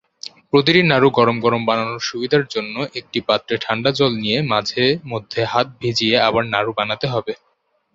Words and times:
প্রতিটি 0.49 0.81
নাড়ু 0.83 1.09
গরম 1.17 1.37
গরম 1.45 1.61
বানানোর 1.69 2.01
সুবিধার 2.09 2.43
জন্য 2.53 2.75
একটি 2.99 3.19
পাত্রে 3.27 3.55
ঠাণ্ডা 3.65 3.91
জল 3.97 4.11
নিয়ে 4.23 4.39
মাঝে 4.51 4.83
মধ্যে 5.11 5.41
হাত 5.51 5.67
ভিজিয়ে 5.81 6.15
আবার 6.27 6.43
নাড়ু 6.53 6.71
বানাতে 6.77 7.05
হবে। 7.13 7.33